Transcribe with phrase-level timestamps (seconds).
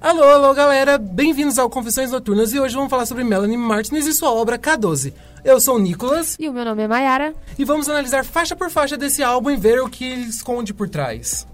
[0.00, 0.96] Alô, alô, galera!
[0.96, 5.12] Bem-vindos ao Confissões Noturnas e hoje vamos falar sobre Melanie Martinez e sua obra K12.
[5.44, 7.34] Eu sou o Nicolas E o meu nome é Mayara.
[7.58, 10.88] e vamos analisar faixa por faixa desse álbum e ver o que ele esconde por
[10.88, 11.46] trás.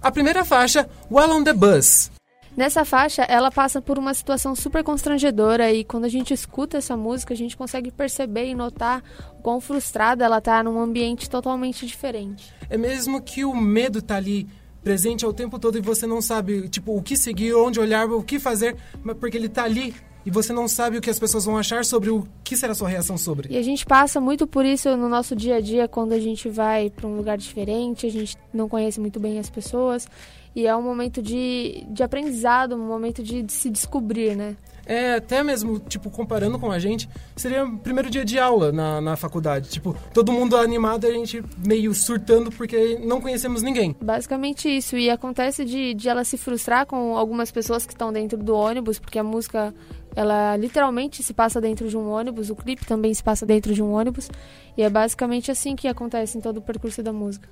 [0.00, 2.12] A primeira faixa, While on the Bus.
[2.56, 6.96] Nessa faixa, ela passa por uma situação super constrangedora e quando a gente escuta essa
[6.96, 9.02] música, a gente consegue perceber e notar
[9.36, 12.52] o quão frustrada ela tá num ambiente totalmente diferente.
[12.70, 14.48] É mesmo que o medo tá ali
[14.82, 18.22] presente ao tempo todo e você não sabe, tipo, o que seguir, onde olhar, o
[18.22, 18.76] que fazer,
[19.20, 22.10] porque ele tá ali e você não sabe o que as pessoas vão achar sobre
[22.10, 23.48] o que será a sua reação sobre.
[23.50, 26.48] E a gente passa muito por isso no nosso dia a dia quando a gente
[26.48, 30.06] vai para um lugar diferente, a gente não conhece muito bem as pessoas
[30.54, 34.56] e é um momento de, de aprendizado, um momento de, de se descobrir, né?
[34.88, 39.02] É, até mesmo, tipo, comparando com a gente, seria o primeiro dia de aula na,
[39.02, 39.68] na faculdade.
[39.68, 43.94] Tipo, todo mundo animado e a gente meio surtando porque não conhecemos ninguém.
[44.00, 44.96] Basicamente isso.
[44.96, 48.98] E acontece de, de ela se frustrar com algumas pessoas que estão dentro do ônibus,
[48.98, 49.74] porque a música,
[50.16, 53.82] ela literalmente se passa dentro de um ônibus, o clipe também se passa dentro de
[53.82, 54.30] um ônibus.
[54.74, 57.46] E é basicamente assim que acontece em todo o percurso da música.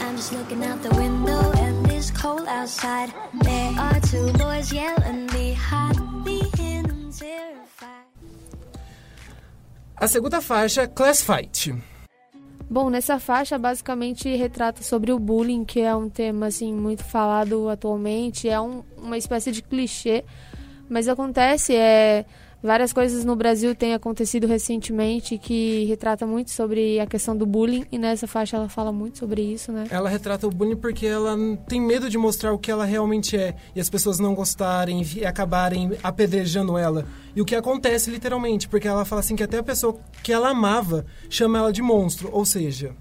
[0.00, 1.53] I'm just looking out the window
[2.24, 3.12] cold outside.
[3.42, 8.06] There are two boys yelling behind me and I'm terrified.
[9.96, 11.74] A segunda faixa, Class Fight.
[12.70, 17.68] Bom, nessa faixa basicamente retrata sobre o bullying, que é um tema assim muito falado
[17.68, 20.24] atualmente, é um- uma espécie de clichê,
[20.88, 22.24] mas acontece, é
[22.64, 27.84] várias coisas no Brasil têm acontecido recentemente que retrata muito sobre a questão do bullying
[27.92, 29.86] e nessa faixa ela fala muito sobre isso, né?
[29.90, 31.36] Ela retrata o bullying porque ela
[31.68, 35.26] tem medo de mostrar o que ela realmente é e as pessoas não gostarem e
[35.26, 37.06] acabarem apedrejando ela.
[37.36, 40.48] E o que acontece literalmente, porque ela fala assim que até a pessoa que ela
[40.48, 42.96] amava chama ela de monstro, ou seja,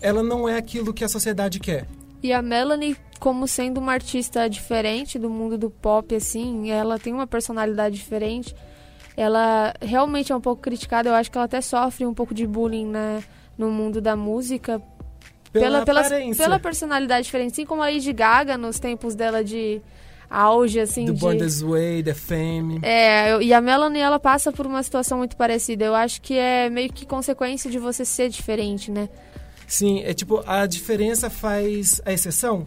[0.00, 1.88] ela não é aquilo que a sociedade quer.
[2.22, 7.12] E a Melanie, como sendo uma artista diferente do mundo do pop, assim, ela tem
[7.12, 8.54] uma personalidade diferente.
[9.18, 11.08] Ela realmente é um pouco criticada.
[11.08, 13.20] Eu acho que ela até sofre um pouco de bullying né,
[13.58, 14.80] no mundo da música.
[15.52, 17.50] Pela, pela, aparência pela personalidade diferente.
[17.50, 19.82] Assim como a Lady Gaga nos tempos dela de
[20.30, 21.20] auge, assim, do de...
[21.20, 22.78] Born This Way, The Fame.
[22.82, 25.84] É, eu- e a Melanie, ela passa por uma situação muito parecida.
[25.84, 29.08] Eu acho que é meio que consequência de você ser diferente, né?
[29.66, 32.64] Sim, é tipo, a diferença faz a exceção.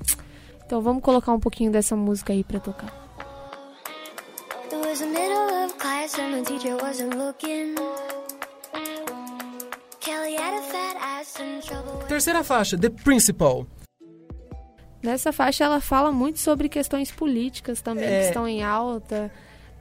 [0.65, 2.91] Então vamos colocar um pouquinho dessa música aí pra tocar.
[4.69, 5.50] There was a middle
[5.81, 7.75] class and the teacher wasn't looking.
[9.99, 12.05] Kelly had a fat ass and trouble.
[12.07, 13.65] Terceira faixa, The Principal.
[15.03, 18.19] Nessa faixa ela fala muito sobre questões políticas também É.
[18.21, 19.31] que estão em alta.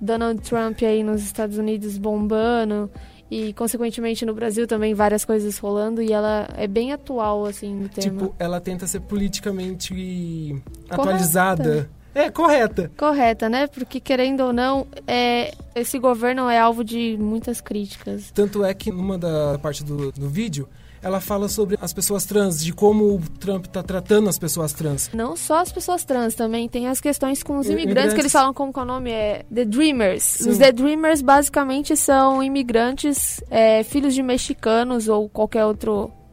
[0.00, 2.90] Donald Trump aí nos Estados Unidos bombando
[3.30, 7.88] e consequentemente no Brasil também várias coisas rolando e ela é bem atual assim no
[7.90, 8.18] tema.
[8.20, 10.56] Tipo, ela tenta ser politicamente
[10.88, 11.90] atualizada.
[12.14, 12.90] É, correta.
[12.96, 13.66] Correta, né?
[13.66, 18.30] Porque querendo ou não, é, esse governo é alvo de muitas críticas.
[18.32, 20.68] Tanto é que numa da parte do, do vídeo,
[21.02, 25.10] ela fala sobre as pessoas trans, de como o Trump tá tratando as pessoas trans.
[25.14, 28.14] Não só as pessoas trans, também tem as questões com os imigrantes, imigrantes.
[28.14, 30.22] que eles falam como que é o nome é The Dreamers.
[30.22, 30.50] Sim.
[30.50, 35.90] Os The Dreamers basicamente são imigrantes, é, filhos de mexicanos ou qualquer outra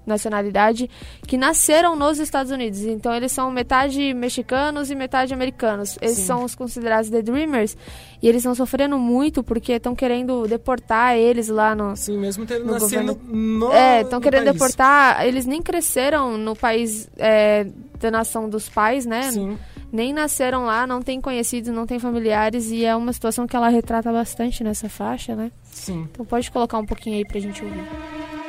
[0.07, 0.89] nacionalidade
[1.27, 2.81] que nasceram nos Estados Unidos.
[2.81, 5.97] Então eles são metade mexicanos e metade americanos.
[6.01, 6.25] Eles Sim.
[6.25, 7.75] são os considerados The Dreamers
[8.21, 12.65] e eles estão sofrendo muito porque estão querendo deportar eles lá no, Assim, mesmo tendo
[12.65, 14.53] No nascido no é, estão querendo país.
[14.53, 15.25] deportar.
[15.25, 17.67] Eles nem cresceram no país é,
[17.99, 19.31] da nação dos pais, né?
[19.31, 19.57] Sim.
[19.89, 22.71] Nem nasceram lá, não tem conhecidos, não tem familiares.
[22.71, 25.49] E é uma situação que ela retrata bastante nessa faixa, né?
[25.63, 26.07] Sim.
[26.11, 27.85] Então pode colocar um pouquinho aí pra gente ouvir.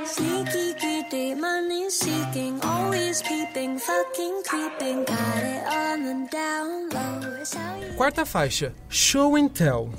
[0.04, 0.74] Sneaky,
[1.16, 5.04] money seeking, always peeping, fucking creeping.
[5.04, 7.96] Got it on the down low.
[7.96, 9.90] Quarta faixa, Show and Tell.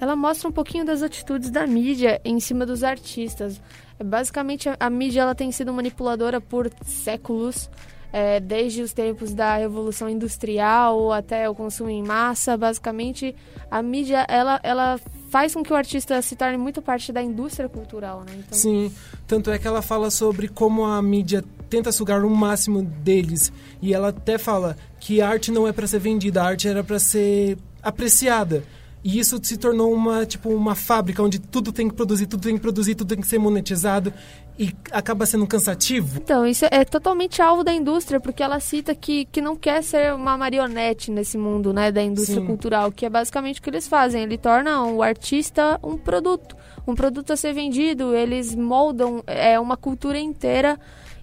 [0.00, 3.60] Ela mostra um pouquinho das atitudes da mídia em cima dos artistas.
[3.98, 7.70] É, Basicamente, a, a mídia ela tem sido manipuladora por séculos,
[8.14, 12.56] é, desde os tempos da Revolução Industrial até o consumo em massa.
[12.56, 13.34] Basicamente,
[13.68, 15.00] a mídia ela, ela
[15.30, 18.34] faz com que o artista se torne muito parte da indústria cultural, né?
[18.38, 18.94] Então, Sim,
[19.26, 23.52] tanto é que ela fala sobre como a mídia tenta sugar o máximo deles
[23.82, 26.84] e ela até fala que a arte não é para ser vendida, a arte era
[26.84, 28.62] para ser apreciada.
[29.04, 32.54] E isso se tornou uma tipo uma fábrica onde tudo tem que produzir, tudo tem
[32.54, 34.10] que produzir, tudo tem que ser monetizado
[34.58, 36.18] e acaba sendo cansativo.
[36.22, 40.14] Então, isso é totalmente alvo da indústria, porque ela cita que, que não quer ser
[40.14, 42.46] uma marionete nesse mundo, né, da indústria Sim.
[42.46, 44.22] cultural, que é basicamente o que eles fazem.
[44.22, 48.14] Ele torna o artista um produto, um produto a ser vendido.
[48.14, 50.78] Eles moldam é, uma cultura inteira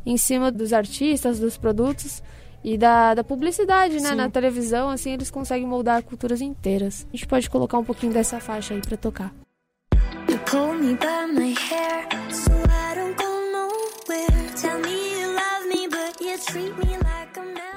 [0.06, 2.22] em cima dos artistas, dos produtos.
[2.64, 4.10] E da, da publicidade, né?
[4.10, 4.16] Sim.
[4.16, 7.08] Na televisão, assim, eles conseguem moldar culturas inteiras.
[7.12, 9.34] A gente pode colocar um pouquinho dessa faixa aí pra tocar.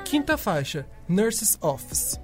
[0.04, 2.20] Quinta faixa, Nurses Office.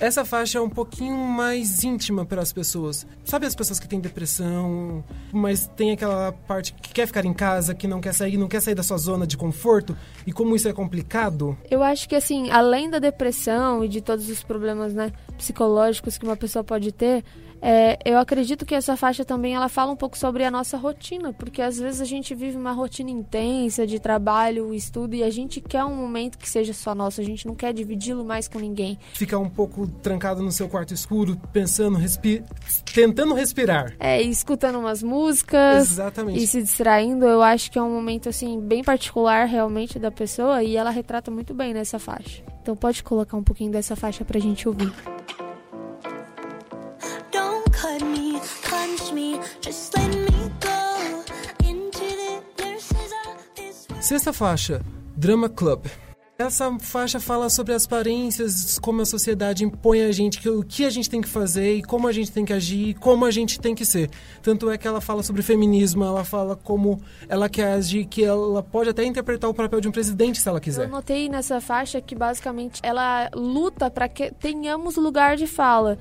[0.00, 3.06] Essa faixa é um pouquinho mais íntima para as pessoas.
[3.24, 7.74] Sabe as pessoas que têm depressão, mas tem aquela parte que quer ficar em casa,
[7.74, 9.96] que não quer sair, não quer sair da sua zona de conforto?
[10.26, 11.56] E como isso é complicado?
[11.70, 16.24] Eu acho que, assim, além da depressão e de todos os problemas né, psicológicos que
[16.24, 17.24] uma pessoa pode ter,
[17.66, 21.32] é, eu acredito que essa faixa também ela fala um pouco sobre a nossa rotina,
[21.32, 25.62] porque às vezes a gente vive uma rotina intensa de trabalho, estudo, e a gente
[25.62, 28.98] quer um momento que seja só nosso, a gente não quer dividi-lo mais com ninguém.
[29.14, 32.44] Ficar um pouco trancado no seu quarto escuro, pensando, respi
[33.24, 33.96] tentando respirar.
[33.98, 35.90] É, e escutando umas músicas.
[35.90, 36.42] Exatamente.
[36.42, 40.62] E se distraindo, eu acho que é um momento assim bem particular realmente da pessoa
[40.62, 42.42] e ela retrata muito bem nessa faixa.
[42.62, 44.92] Então pode colocar um pouquinho dessa faixa pra gente ouvir.
[47.32, 53.86] Don't cut me, punch me, just let me go into the nurse's office.
[54.00, 54.82] Sexta faixa,
[55.16, 55.86] Drama Club.
[56.36, 60.84] Essa faixa fala sobre as aparências, como a sociedade impõe a gente, que, o que
[60.84, 63.30] a gente tem que fazer e como a gente tem que agir e como a
[63.30, 64.10] gente tem que ser.
[64.42, 68.64] Tanto é que ela fala sobre feminismo, ela fala como ela quer agir, que ela
[68.64, 70.88] pode até interpretar o papel de um presidente se ela Eu quiser.
[70.88, 75.96] notei nessa faixa que basicamente ela luta para que tenhamos lugar de fala.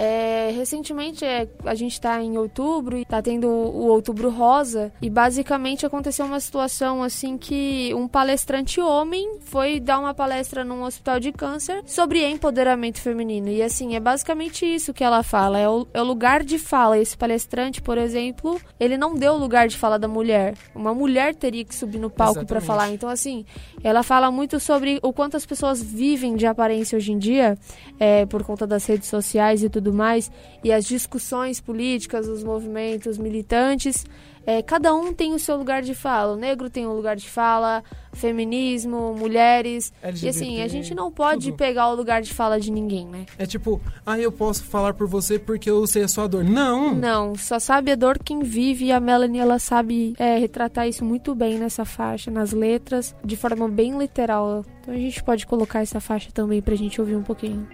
[0.00, 5.10] É, recentemente é, a gente está em outubro e está tendo o Outubro Rosa e
[5.10, 11.18] basicamente aconteceu uma situação assim que um palestrante homem foi dar uma palestra num hospital
[11.18, 15.84] de câncer sobre empoderamento feminino e assim é basicamente isso que ela fala é o,
[15.92, 16.96] é o lugar de fala.
[16.96, 20.54] Esse palestrante, por exemplo, ele não deu o lugar de fala da mulher.
[20.76, 22.88] Uma mulher teria que subir no palco para falar.
[22.92, 23.44] Então assim
[23.82, 27.58] ela fala muito sobre o quanto as pessoas vivem de aparência hoje em dia,
[27.98, 30.30] é, por conta das redes sociais e tudo mais,
[30.62, 34.04] e as discussões políticas, os movimentos militantes.
[34.48, 36.32] É, cada um tem o seu lugar de fala.
[36.32, 39.92] O negro tem um lugar de fala, feminismo, mulheres.
[40.02, 41.58] LGBT, e assim, a gente não pode tudo.
[41.58, 43.26] pegar o lugar de fala de ninguém, né?
[43.36, 46.44] É tipo, ah, eu posso falar por você porque eu sei a sua dor.
[46.44, 46.94] Não!
[46.94, 51.04] Não, só sabe a dor quem vive e a Melanie ela sabe é, retratar isso
[51.04, 54.64] muito bem nessa faixa, nas letras, de forma bem literal.
[54.80, 57.68] Então a gente pode colocar essa faixa também pra gente ouvir um pouquinho.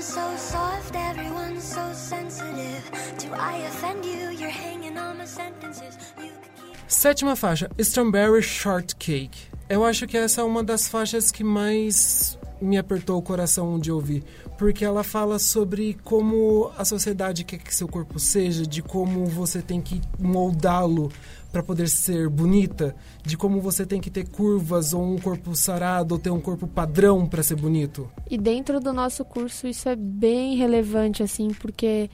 [0.00, 0.94] So soft,
[1.58, 2.84] so sensitive.
[3.18, 4.30] Do I offend you?
[4.30, 5.98] You're hanging on my sentences.
[6.16, 6.78] You keep.
[6.86, 9.48] Sétima faixa, Strawberry Shortcake.
[9.68, 13.90] Eu acho que essa é uma das faixas que mais me apertou o coração de
[13.90, 14.22] ouvir,
[14.56, 19.60] porque ela fala sobre como a sociedade quer que seu corpo seja, de como você
[19.60, 21.10] tem que moldá-lo
[21.50, 26.14] para poder ser bonita, de como você tem que ter curvas ou um corpo sarado
[26.14, 28.10] ou ter um corpo padrão para ser bonito.
[28.30, 32.10] E dentro do nosso curso isso é bem relevante, assim, porque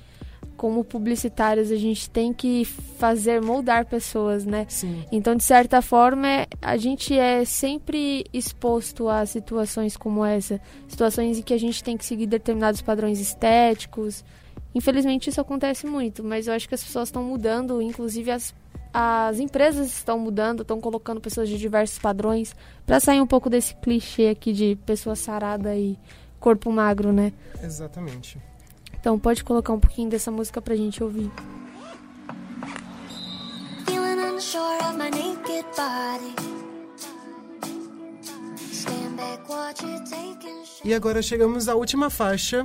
[0.57, 4.67] como publicitários a gente tem que fazer moldar pessoas, né?
[4.69, 5.05] Sim.
[5.11, 11.43] Então, de certa forma, a gente é sempre exposto a situações como essa, situações em
[11.43, 14.25] que a gente tem que seguir determinados padrões estéticos.
[14.75, 18.55] Infelizmente, isso acontece muito, mas eu acho que as pessoas estão mudando, inclusive as,
[18.96, 22.54] as empresas estão mudando, estão colocando pessoas de diversos padrões
[22.87, 25.99] para sair um pouco desse clichê aqui de pessoa sarada e
[26.38, 27.33] corpo magro, né?
[27.61, 28.38] Exatamente.
[28.92, 31.28] Então, pode colocar um pouquinho dessa música pra gente ouvir.
[33.85, 36.35] Feeling unsure of my naked body.
[38.71, 40.88] Stand back, watch it taking shape.
[40.88, 42.64] E agora chegamos à última faixa,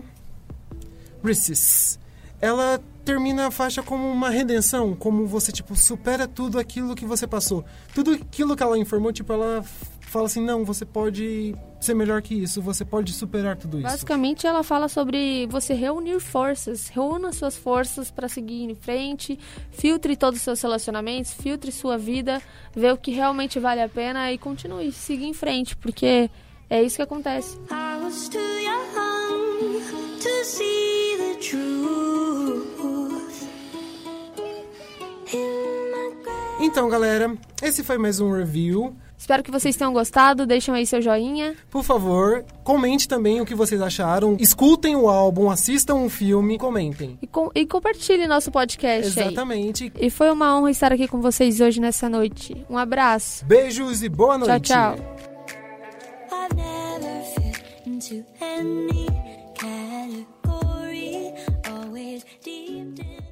[1.24, 1.98] Reese's.
[2.39, 7.25] Ela termina a faixa como uma redenção, como você, tipo, supera tudo aquilo que você
[7.25, 7.66] passou.
[7.92, 9.63] Tudo aquilo que ela informou, tipo, ela
[10.01, 13.88] fala assim, não, você pode ser melhor que isso, você pode superar tudo isso.
[13.88, 19.39] Basicamente, ela fala sobre você reunir forças, reúna suas forças para seguir em frente,
[19.72, 22.39] filtre todos os seus relacionamentos, filtre sua vida,
[22.75, 26.30] vê o que realmente vale a pena e continue, siga em frente, porque
[26.70, 27.58] é isso que acontece.
[27.72, 28.80] I was too young
[30.20, 30.79] to see
[36.70, 38.96] Então, galera, esse foi mais um review.
[39.18, 41.56] Espero que vocês tenham gostado, deixem aí seu joinha.
[41.68, 44.38] Por favor, comente também o que vocês acharam.
[44.40, 47.18] Escutem o álbum, assistam um filme, comentem.
[47.24, 49.30] E, com, e compartilhe nosso podcast aí.
[49.30, 49.92] Exatamente.
[50.00, 52.64] E foi uma honra estar aqui com vocês hoje nessa noite.
[52.70, 53.44] Um abraço.
[53.46, 54.68] Beijos e boa noite.
[54.68, 55.16] Tchau, tchau.
[57.88, 59.08] Into any
[59.56, 61.34] category.
[61.68, 63.29] Always deep in